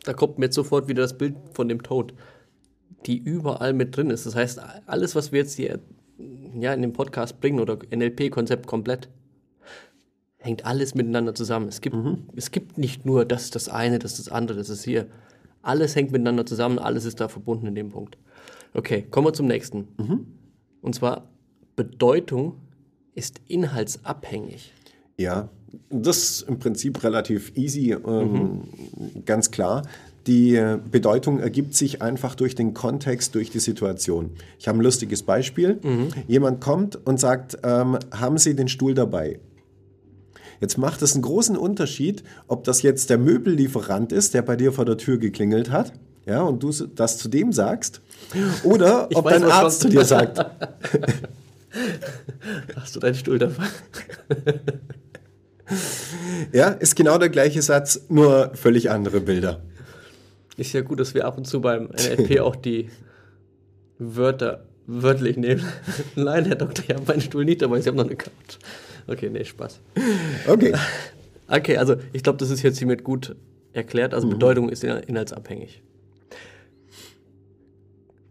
Da 0.04 0.14
kommt 0.14 0.38
mir 0.38 0.46
jetzt 0.46 0.56
sofort 0.56 0.88
wieder 0.88 1.02
das 1.02 1.18
Bild 1.18 1.36
von 1.54 1.68
dem 1.68 1.82
Tod, 1.82 2.14
die 3.06 3.18
überall 3.18 3.74
mit 3.74 3.96
drin 3.96 4.10
ist. 4.10 4.26
Das 4.26 4.36
heißt, 4.36 4.60
alles, 4.86 5.16
was 5.16 5.32
wir 5.32 5.40
jetzt 5.40 5.56
hier 5.56 5.80
ja, 6.60 6.74
in 6.74 6.82
dem 6.82 6.94
Podcast 6.94 7.40
bringen 7.40 7.60
oder 7.60 7.78
NLP-Konzept 7.94 8.68
komplett, 8.68 9.10
hängt 10.38 10.66
alles 10.66 10.94
miteinander 10.94 11.34
zusammen. 11.34 11.68
Es 11.68 11.82
gibt, 11.82 11.96
es 12.36 12.52
gibt 12.52 12.78
nicht 12.78 13.06
nur 13.06 13.26
das, 13.26 13.50
das 13.50 13.70
eine, 13.70 14.00
das 14.00 14.18
das 14.18 14.30
andere, 14.30 14.58
das 14.58 14.70
ist 14.70 14.84
hier. 14.84 15.08
Alles 15.62 15.96
hängt 15.96 16.12
miteinander 16.12 16.46
zusammen, 16.46 16.78
alles 16.78 17.06
ist 17.06 17.20
da 17.20 17.28
verbunden 17.28 17.66
in 17.66 17.76
dem 17.76 17.90
Punkt. 17.90 18.18
Okay, 18.74 19.04
kommen 19.10 19.28
wir 19.28 19.34
zum 19.34 19.48
nächsten. 19.48 19.88
Und 20.86 20.94
zwar 20.94 21.28
Bedeutung 21.76 22.58
ist 23.16 23.42
inhaltsabhängig. 23.48 24.72
Ja, 25.18 25.50
das 25.90 26.18
ist 26.18 26.42
im 26.44 26.60
Prinzip 26.60 27.04
relativ 27.04 27.52
easy, 27.56 27.94
ähm, 27.94 28.62
ganz 29.26 29.50
klar. 29.50 29.82
Die 30.28 30.56
äh, 30.56 30.78
Bedeutung 30.92 31.40
ergibt 31.40 31.74
sich 31.74 32.04
einfach 32.04 32.36
durch 32.36 32.54
den 32.54 32.76
Kontext, 32.76 33.34
durch 33.34 33.50
die 33.50 33.60
Situation. 33.60 34.32
Ich 34.60 34.68
habe 34.68 34.78
ein 34.78 34.82
lustiges 34.82 35.24
Beispiel. 35.24 35.80
Jemand 36.28 36.62
kommt 36.62 36.96
und 37.08 37.20
sagt, 37.20 37.58
ähm, 37.64 37.98
haben 38.12 38.38
Sie 38.38 38.56
den 38.56 38.68
Stuhl 38.68 38.94
dabei? 38.94 39.40
Jetzt 40.62 40.78
macht 40.78 41.02
es 41.02 41.14
einen 41.14 41.24
großen 41.24 41.58
Unterschied, 41.58 42.24
ob 42.48 42.64
das 42.64 42.82
jetzt 42.82 43.10
der 43.10 43.18
Möbellieferant 43.18 44.12
ist, 44.12 44.34
der 44.34 44.44
bei 44.44 44.56
dir 44.56 44.72
vor 44.72 44.86
der 44.86 44.98
Tür 44.98 45.18
geklingelt 45.18 45.72
hat, 45.72 45.94
ja, 46.26 46.42
und 46.42 46.62
du 46.64 46.72
das 46.72 47.18
zu 47.18 47.28
dem 47.30 47.52
sagst, 47.54 48.02
oder 48.64 49.08
Ich 49.10 49.18
ob 49.18 49.26
weiß, 49.26 49.42
dein 49.42 49.52
Arzt 49.52 49.82
zu 49.82 49.90
dir 49.90 50.06
sagt. 50.06 50.40
Hast 52.76 52.96
du 52.96 53.00
deinen 53.00 53.16
Stuhl 53.16 53.40
dabei? 53.40 53.66
Ja, 56.52 56.70
ist 56.70 56.96
genau 56.96 57.18
der 57.18 57.30
gleiche 57.30 57.62
Satz, 57.64 58.02
nur 58.10 58.52
völlig 58.54 58.92
andere 58.92 59.20
Bilder. 59.20 59.62
Ist 60.58 60.74
ja 60.74 60.82
gut, 60.82 61.00
dass 61.00 61.16
wir 61.16 61.26
ab 61.26 61.38
und 61.40 61.46
zu 61.46 61.60
beim 61.60 61.86
NLP 61.88 62.40
auch 62.40 62.56
die 62.56 62.90
Wörter 63.98 64.66
wörtlich 64.86 65.38
nehmen. 65.38 65.64
Nein, 66.16 66.46
Herr 66.46 66.56
Doktor, 66.56 66.84
ich 66.88 66.94
habe 66.94 67.04
meinen 67.08 67.22
Stuhl 67.22 67.46
nicht 67.46 67.64
dabei, 67.64 67.82
Sie 67.82 67.90
haben 67.90 67.96
noch 67.98 68.06
eine 68.06 68.16
Couch. 68.16 68.32
Okay, 69.08 69.30
nee, 69.32 69.44
Spaß. 69.44 69.80
Okay. 70.48 70.74
Okay, 71.48 71.78
also 71.78 71.96
ich 72.14 72.22
glaube, 72.24 72.38
das 72.38 72.52
ist 72.52 72.62
jetzt 72.62 72.78
hiermit 72.78 73.04
gut 73.04 73.36
erklärt. 73.74 74.14
Also 74.14 74.30
Bedeutung 74.30 74.70
ist 74.70 74.84
in- 74.84 74.98
inhaltsabhängig. 74.98 75.82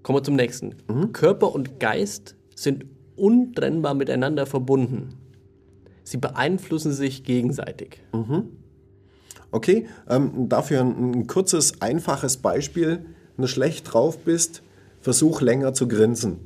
Kommen 0.05 0.19
wir 0.19 0.23
zum 0.23 0.37
nächsten. 0.37 0.77
Körper 1.13 1.53
und 1.53 1.81
Geist 1.81 2.37
sind 2.55 2.85
untrennbar 3.17 3.95
miteinander 3.95 4.47
verbunden. 4.47 5.15
Sie 6.05 6.19
beeinflussen 6.19 6.93
sich 6.93 7.25
gegenseitig. 7.25 8.01
Okay, 9.51 9.87
ähm, 10.09 10.49
dafür 10.49 10.83
ein, 10.83 11.13
ein 11.13 11.27
kurzes, 11.27 11.81
einfaches 11.81 12.37
Beispiel. 12.37 13.07
Wenn 13.37 13.43
du 13.43 13.49
schlecht 13.49 13.93
drauf 13.93 14.19
bist, 14.19 14.63
versuch 15.01 15.41
länger 15.41 15.73
zu 15.73 15.89
grinsen. 15.89 16.39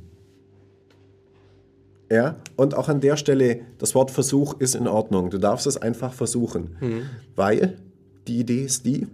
Ja, 2.10 2.36
und 2.56 2.74
auch 2.74 2.88
an 2.88 3.00
der 3.00 3.16
Stelle, 3.16 3.62
das 3.78 3.94
Wort 3.94 4.12
Versuch 4.12 4.60
ist 4.60 4.76
in 4.76 4.86
Ordnung. 4.86 5.30
Du 5.30 5.38
darfst 5.38 5.66
es 5.66 5.76
einfach 5.76 6.12
versuchen. 6.14 6.76
Weil 7.34 7.76
die 8.28 8.38
Idee 8.38 8.62
ist 8.62 8.86
die, 8.86 9.08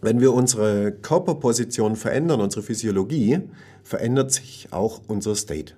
wenn 0.00 0.20
wir 0.20 0.32
unsere 0.32 0.92
Körperposition 0.92 1.96
verändern, 1.96 2.40
unsere 2.40 2.62
Physiologie, 2.62 3.40
verändert 3.82 4.32
sich 4.32 4.68
auch 4.70 5.00
unser 5.06 5.34
State. 5.34 5.74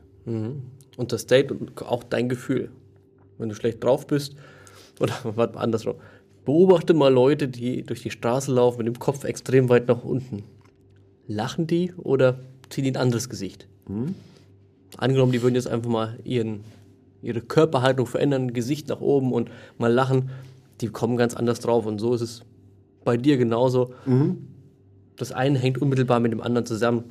Und 0.96 1.12
das 1.12 1.22
State 1.22 1.54
und 1.54 1.82
auch 1.82 2.02
dein 2.02 2.28
Gefühl. 2.28 2.70
Wenn 3.38 3.48
du 3.48 3.54
schlecht 3.54 3.82
drauf 3.84 4.06
bist, 4.06 4.34
oder 5.00 5.14
warte 5.22 5.58
andersrum. 5.58 5.96
Beobachte 6.44 6.94
mal 6.94 7.12
Leute, 7.12 7.46
die 7.48 7.82
durch 7.82 8.02
die 8.02 8.10
Straße 8.10 8.52
laufen 8.52 8.78
mit 8.78 8.86
dem 8.86 8.98
Kopf 8.98 9.24
extrem 9.24 9.68
weit 9.68 9.86
nach 9.86 10.02
unten. 10.02 10.44
Lachen 11.26 11.66
die 11.66 11.92
oder 11.98 12.40
ziehen 12.70 12.84
die 12.84 12.92
ein 12.92 12.96
anderes 12.96 13.28
Gesicht? 13.28 13.68
Angenommen, 14.96 15.32
die 15.32 15.42
würden 15.42 15.54
jetzt 15.54 15.68
einfach 15.68 15.90
mal 15.90 16.18
ihren, 16.24 16.64
ihre 17.22 17.42
Körperhaltung 17.42 18.06
verändern, 18.06 18.54
Gesicht 18.54 18.88
nach 18.88 19.00
oben 19.00 19.32
und 19.32 19.50
mal 19.76 19.92
lachen, 19.92 20.30
die 20.80 20.88
kommen 20.88 21.16
ganz 21.16 21.34
anders 21.34 21.60
drauf. 21.60 21.86
Und 21.86 21.98
so 21.98 22.14
ist 22.14 22.22
es 22.22 22.42
bei 23.08 23.16
dir 23.16 23.38
genauso. 23.38 23.94
Das 25.16 25.32
eine 25.32 25.58
hängt 25.58 25.80
unmittelbar 25.80 26.20
mit 26.20 26.30
dem 26.32 26.42
anderen 26.42 26.66
zusammen. 26.66 27.04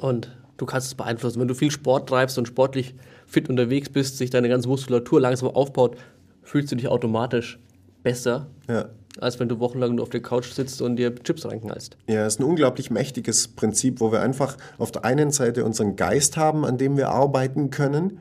Und 0.00 0.34
du 0.56 0.64
kannst 0.64 0.86
es 0.86 0.94
beeinflussen. 0.94 1.38
Wenn 1.38 1.48
du 1.48 1.54
viel 1.54 1.70
Sport 1.70 2.08
treibst 2.08 2.38
und 2.38 2.48
sportlich 2.48 2.94
fit 3.26 3.50
unterwegs 3.50 3.90
bist, 3.90 4.16
sich 4.16 4.30
deine 4.30 4.48
ganze 4.48 4.68
Muskulatur 4.68 5.20
langsam 5.20 5.50
aufbaut, 5.50 5.96
fühlst 6.42 6.72
du 6.72 6.76
dich 6.76 6.88
automatisch 6.88 7.58
besser, 8.02 8.46
Ja. 8.68 8.86
als 9.20 9.38
wenn 9.38 9.48
du 9.50 9.60
wochenlang 9.60 9.94
nur 9.96 10.02
auf 10.04 10.08
der 10.10 10.22
Couch 10.22 10.50
sitzt 10.50 10.80
und 10.80 10.96
dir 10.96 11.14
Chips 11.14 11.44
reinknallst. 11.44 11.98
Ja, 12.08 12.24
es 12.26 12.34
ist 12.34 12.40
ein 12.40 12.44
unglaublich 12.44 12.90
mächtiges 12.90 13.48
Prinzip, 13.48 14.00
wo 14.00 14.10
wir 14.12 14.22
einfach 14.22 14.56
auf 14.78 14.90
der 14.90 15.04
einen 15.04 15.30
Seite 15.30 15.64
unseren 15.66 15.94
Geist 15.96 16.36
haben, 16.38 16.64
an 16.64 16.78
dem 16.78 16.96
wir 16.96 17.10
arbeiten 17.10 17.68
können, 17.70 18.18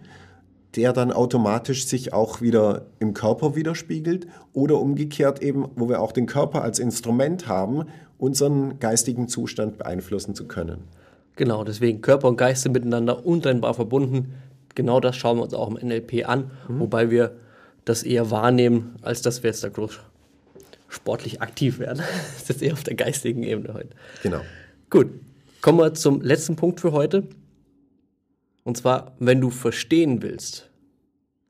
der 0.75 0.93
dann 0.93 1.11
automatisch 1.11 1.85
sich 1.85 2.13
auch 2.13 2.41
wieder 2.41 2.85
im 2.99 3.13
Körper 3.13 3.55
widerspiegelt 3.55 4.27
oder 4.53 4.79
umgekehrt 4.79 5.41
eben, 5.41 5.65
wo 5.75 5.89
wir 5.89 6.01
auch 6.01 6.11
den 6.11 6.25
Körper 6.25 6.61
als 6.61 6.79
Instrument 6.79 7.47
haben, 7.47 7.85
unseren 8.17 8.79
geistigen 8.79 9.27
Zustand 9.27 9.77
beeinflussen 9.77 10.35
zu 10.35 10.47
können. 10.47 10.83
Genau, 11.35 11.63
deswegen 11.63 12.01
Körper 12.01 12.27
und 12.27 12.37
Geist 12.37 12.63
sind 12.63 12.73
miteinander 12.73 13.25
untrennbar 13.25 13.73
verbunden. 13.73 14.33
Genau 14.75 14.99
das 14.99 15.15
schauen 15.17 15.37
wir 15.37 15.43
uns 15.43 15.53
auch 15.53 15.69
im 15.69 15.87
NLP 15.87 16.27
an, 16.27 16.51
wobei 16.67 17.09
wir 17.09 17.35
das 17.83 18.03
eher 18.03 18.31
wahrnehmen, 18.31 18.95
als 19.01 19.21
dass 19.21 19.43
wir 19.43 19.49
jetzt 19.49 19.63
da 19.63 19.69
groß 19.69 19.99
sportlich 20.87 21.41
aktiv 21.41 21.79
werden. 21.79 22.03
Das 22.33 22.43
ist 22.43 22.49
jetzt 22.49 22.61
eher 22.61 22.73
auf 22.73 22.83
der 22.83 22.95
geistigen 22.95 23.43
Ebene 23.43 23.73
heute. 23.73 23.89
Genau. 24.23 24.41
Gut, 24.89 25.07
kommen 25.61 25.79
wir 25.79 25.93
zum 25.93 26.21
letzten 26.21 26.55
Punkt 26.55 26.79
für 26.79 26.91
heute. 26.91 27.23
Und 28.63 28.77
zwar, 28.77 29.15
wenn 29.19 29.41
du 29.41 29.49
verstehen 29.49 30.21
willst, 30.21 30.69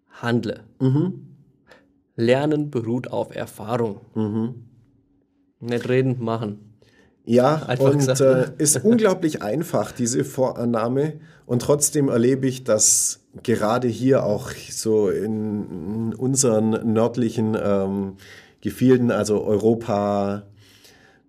handle. 0.10 0.62
Lernen 2.16 2.72
beruht 2.72 3.12
auf 3.12 3.36
Erfahrung. 3.36 4.02
Nicht 5.60 5.90
reden, 5.90 6.24
machen. 6.24 6.72
Ja, 7.24 7.64
Einfach 7.68 7.94
und 7.94 8.20
äh, 8.20 8.52
ist 8.58 8.78
unglaublich 8.84 9.42
einfach, 9.42 9.92
diese 9.92 10.24
Vorannahme. 10.24 11.20
Und 11.46 11.62
trotzdem 11.62 12.10
erlebe 12.10 12.48
ich, 12.48 12.64
dass 12.64 13.20
gerade 13.44 13.88
hier 13.88 14.24
auch 14.24 14.52
so 14.52 15.10
in 15.10 16.14
unseren 16.16 16.94
nördlichen 16.94 17.56
ähm, 17.62 18.14
Gefilden, 18.62 19.12
also 19.12 19.44
Europa, 19.44 20.44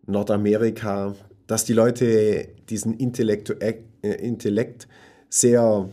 Nordamerika, 0.06 1.14
dass 1.46 1.64
die 1.64 1.72
Leute 1.74 2.48
diesen 2.68 2.94
Intellektu 2.94 3.54
äh, 3.60 3.74
Intellekt 4.02 4.88
sehr 5.32 5.88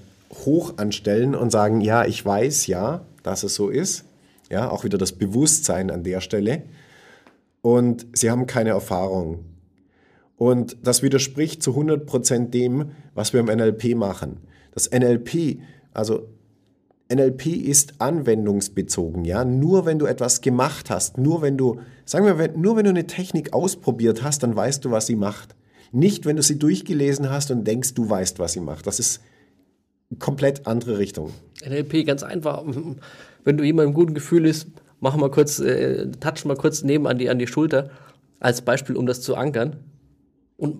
hoch 0.45 0.73
anstellen 0.75 1.33
und 1.33 1.49
sagen, 1.49 1.79
ja, 1.79 2.03
ich 2.03 2.25
weiß 2.25 2.67
ja, 2.67 3.05
dass 3.23 3.43
es 3.43 3.55
so 3.55 3.69
ist. 3.69 4.03
Ja, 4.49 4.69
auch 4.69 4.83
wieder 4.83 4.97
das 4.97 5.13
Bewusstsein 5.13 5.91
an 5.91 6.03
der 6.03 6.19
Stelle. 6.19 6.63
Und 7.61 8.05
sie 8.11 8.29
haben 8.29 8.47
keine 8.47 8.71
Erfahrung. 8.71 9.45
Und 10.35 10.75
das 10.83 11.03
widerspricht 11.03 11.63
zu 11.63 11.71
100% 11.71 12.49
dem, 12.49 12.91
was 13.13 13.31
wir 13.31 13.39
im 13.39 13.45
NLP 13.45 13.95
machen. 13.95 14.41
Das 14.73 14.91
NLP, 14.91 15.59
also 15.93 16.27
NLP 17.09 17.47
ist 17.47 18.01
anwendungsbezogen, 18.01 19.23
ja. 19.23 19.45
Nur 19.45 19.85
wenn 19.85 19.99
du 19.99 20.05
etwas 20.05 20.41
gemacht 20.41 20.89
hast, 20.89 21.17
nur 21.17 21.41
wenn 21.41 21.55
du, 21.55 21.79
sagen 22.03 22.25
wir, 22.25 22.37
wenn, 22.37 22.59
nur 22.59 22.75
wenn 22.75 22.83
du 22.83 22.89
eine 22.89 23.07
Technik 23.07 23.53
ausprobiert 23.53 24.21
hast, 24.21 24.43
dann 24.43 24.53
weißt 24.53 24.83
du, 24.83 24.91
was 24.91 25.07
sie 25.07 25.15
macht. 25.15 25.55
Nicht, 25.93 26.25
wenn 26.25 26.35
du 26.35 26.43
sie 26.43 26.59
durchgelesen 26.59 27.29
hast 27.29 27.51
und 27.51 27.65
denkst, 27.65 27.93
du 27.93 28.09
weißt, 28.09 28.37
was 28.39 28.51
sie 28.51 28.59
macht. 28.59 28.85
Das 28.85 28.99
ist 28.99 29.21
komplett 30.17 30.65
andere 30.65 30.97
Richtung. 30.97 31.31
NLP 31.63 32.05
ganz 32.05 32.23
einfach. 32.23 32.63
Wenn 33.43 33.57
du 33.57 33.63
jemand 33.63 33.89
im 33.89 33.93
guten 33.93 34.13
Gefühl 34.13 34.45
ist, 34.45 34.67
mach 34.99 35.15
mal 35.15 35.29
kurz, 35.29 35.59
äh, 35.59 36.09
touch 36.19 36.45
mal 36.45 36.57
kurz 36.57 36.83
neben 36.83 37.07
an 37.07 37.17
die, 37.17 37.29
an 37.29 37.39
die 37.39 37.47
Schulter, 37.47 37.91
als 38.39 38.61
Beispiel, 38.61 38.95
um 38.95 39.05
das 39.05 39.21
zu 39.21 39.35
ankern. 39.35 39.77
Und 40.57 40.79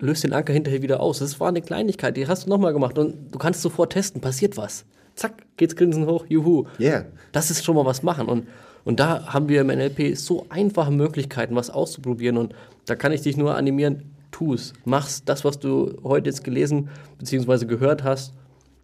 löst 0.00 0.24
den 0.24 0.32
Anker 0.32 0.52
hinterher 0.52 0.82
wieder 0.82 1.00
aus. 1.00 1.18
Das 1.18 1.38
war 1.40 1.48
eine 1.48 1.62
Kleinigkeit, 1.62 2.16
die 2.16 2.26
hast 2.26 2.46
du 2.46 2.50
nochmal 2.50 2.72
gemacht. 2.72 2.98
Und 2.98 3.32
du 3.32 3.38
kannst 3.38 3.62
sofort 3.62 3.92
testen, 3.92 4.20
passiert 4.20 4.56
was. 4.56 4.84
Zack, 5.14 5.46
geht's 5.56 5.76
Grinsen 5.76 6.06
hoch, 6.06 6.24
juhu. 6.28 6.64
Yeah. 6.78 7.06
Das 7.32 7.50
ist 7.50 7.64
schon 7.64 7.76
mal 7.76 7.84
was 7.84 8.02
machen. 8.02 8.26
Und, 8.26 8.48
und 8.84 9.00
da 9.00 9.32
haben 9.32 9.48
wir 9.48 9.60
im 9.60 9.66
NLP 9.66 10.16
so 10.16 10.46
einfache 10.48 10.90
Möglichkeiten, 10.90 11.54
was 11.54 11.70
auszuprobieren. 11.70 12.38
Und 12.38 12.54
da 12.86 12.96
kann 12.96 13.12
ich 13.12 13.20
dich 13.22 13.36
nur 13.36 13.56
animieren, 13.56 14.14
tu's. 14.30 14.72
Mach's 14.84 15.24
das, 15.24 15.44
was 15.44 15.58
du 15.58 15.98
heute 16.02 16.30
jetzt 16.30 16.44
gelesen 16.44 16.88
bzw. 17.18 17.66
gehört 17.66 18.04
hast, 18.04 18.32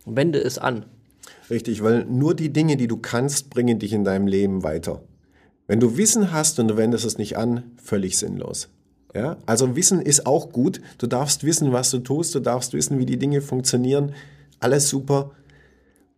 wende 0.06 0.38
es 0.38 0.58
an. 0.58 0.86
Richtig, 1.50 1.82
weil 1.82 2.04
nur 2.04 2.34
die 2.34 2.52
Dinge, 2.52 2.76
die 2.76 2.86
du 2.86 2.96
kannst, 2.96 3.50
bringen 3.50 3.78
dich 3.78 3.92
in 3.92 4.04
deinem 4.04 4.26
Leben 4.26 4.62
weiter. 4.62 5.02
Wenn 5.66 5.80
du 5.80 5.96
Wissen 5.96 6.32
hast 6.32 6.58
und 6.60 6.68
du 6.68 6.76
wendest 6.76 7.04
es 7.04 7.18
nicht 7.18 7.36
an, 7.36 7.64
völlig 7.82 8.16
sinnlos. 8.18 8.68
Ja? 9.14 9.36
Also 9.46 9.74
Wissen 9.76 10.00
ist 10.00 10.26
auch 10.26 10.52
gut. 10.52 10.80
Du 10.98 11.06
darfst 11.06 11.44
wissen, 11.44 11.72
was 11.72 11.90
du 11.90 11.98
tust, 11.98 12.34
du 12.34 12.40
darfst 12.40 12.72
wissen, 12.72 12.98
wie 12.98 13.06
die 13.06 13.18
Dinge 13.18 13.40
funktionieren. 13.40 14.12
Alles 14.60 14.88
super. 14.88 15.32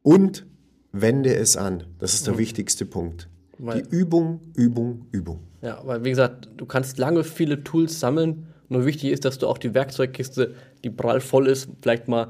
Und 0.03 0.47
wende 0.93 1.35
es 1.35 1.57
an. 1.57 1.85
Das 1.99 2.15
ist 2.15 2.27
der 2.27 2.39
wichtigste 2.39 2.85
Punkt. 2.87 3.29
Weil- 3.59 3.83
die 3.83 3.97
Übung, 3.97 4.41
Übung, 4.55 5.07
Übung. 5.13 5.41
Ja, 5.63 5.81
weil 5.85 6.05
wie 6.05 6.11
gesagt, 6.11 6.49
du 6.57 6.67
kannst 6.67 6.99
lange 6.99 7.25
viele 7.25 7.65
Tools 7.65 7.99
sammeln. 7.99 8.47
Nur 8.69 8.85
wichtig 8.85 9.11
ist, 9.13 9.25
dass 9.25 9.39
du 9.39 9.47
auch 9.47 9.59
die 9.59 9.75
Werkzeugkiste, 9.75 10.55
die 10.85 10.91
prall 10.91 11.21
voll 11.21 11.49
ist, 11.49 11.69
vielleicht 11.83 12.07
mal 12.07 12.29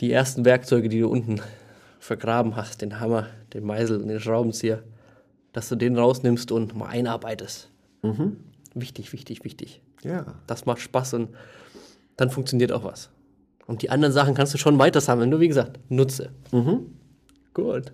die 0.00 0.12
ersten 0.12 0.44
Werkzeuge, 0.44 0.88
die 0.88 1.00
du 1.00 1.08
unten 1.08 1.40
vergraben 1.98 2.56
hast, 2.56 2.82
den 2.82 3.00
Hammer, 3.00 3.26
den 3.52 3.64
Meißel 3.64 4.00
und 4.00 4.08
den 4.08 4.20
Schraubenzieher, 4.20 4.82
dass 5.52 5.68
du 5.68 5.76
den 5.76 5.96
rausnimmst 5.96 6.52
und 6.52 6.76
mal 6.76 6.86
einarbeitest. 6.86 7.70
Wichtig, 8.74 9.12
wichtig, 9.12 9.44
wichtig. 9.44 9.80
Ja. 10.02 10.34
Das 10.46 10.66
macht 10.66 10.80
Spaß 10.80 11.14
und 11.14 11.30
dann 12.16 12.30
funktioniert 12.30 12.72
auch 12.72 12.84
was. 12.84 13.10
Und 13.66 13.82
die 13.82 13.90
anderen 13.90 14.12
Sachen 14.12 14.34
kannst 14.34 14.54
du 14.54 14.58
schon 14.58 14.78
weiter 14.78 15.00
sammeln. 15.00 15.30
Nur 15.30 15.40
wie 15.40 15.48
gesagt, 15.48 15.78
nutze. 15.88 16.30
Gut. 17.52 17.92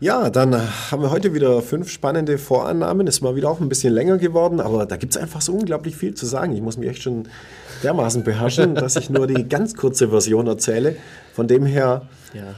Ja, 0.00 0.30
dann 0.30 0.54
haben 0.92 1.02
wir 1.02 1.10
heute 1.10 1.34
wieder 1.34 1.60
fünf 1.60 1.90
spannende 1.90 2.38
Vorannahmen. 2.38 3.08
Ist 3.08 3.20
mal 3.20 3.34
wieder 3.34 3.50
auch 3.50 3.60
ein 3.60 3.68
bisschen 3.68 3.92
länger 3.92 4.18
geworden, 4.18 4.60
aber 4.60 4.86
da 4.86 4.96
gibt 4.96 5.16
es 5.16 5.20
einfach 5.20 5.40
so 5.40 5.52
unglaublich 5.54 5.96
viel 5.96 6.14
zu 6.14 6.24
sagen. 6.24 6.52
Ich 6.52 6.60
muss 6.62 6.76
mich 6.76 6.88
echt 6.88 7.02
schon 7.02 7.26
dermaßen 7.82 8.22
beherrschen, 8.22 8.76
dass 8.76 8.94
ich 8.94 9.10
nur 9.10 9.26
die 9.26 9.48
ganz 9.48 9.74
kurze 9.74 10.08
Version 10.10 10.46
erzähle. 10.46 10.94
Von 11.34 11.48
dem 11.48 11.66
her, 11.66 12.02
Ja. 12.32 12.54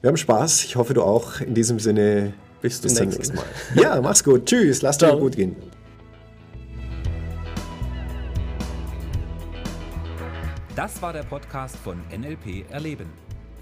wir 0.00 0.08
haben 0.08 0.16
Spaß. 0.16 0.64
Ich 0.64 0.74
hoffe, 0.74 0.94
du 0.94 1.02
auch. 1.02 1.40
In 1.40 1.54
diesem 1.54 1.78
Sinne, 1.78 2.32
Bis 2.60 2.80
zum 2.80 2.90
zum 2.90 3.08
nächsten 3.08 3.36
Mal. 3.36 3.44
Ja, 3.76 4.00
mach's 4.00 4.24
gut. 4.24 4.46
Tschüss. 4.46 4.82
Lass 4.82 4.98
dir 4.98 5.16
gut 5.16 5.36
gehen. 5.36 5.54
Das 10.74 11.00
war 11.02 11.12
der 11.12 11.22
Podcast 11.24 11.76
von 11.76 12.00
NLP 12.16 12.64
Erleben. 12.70 13.06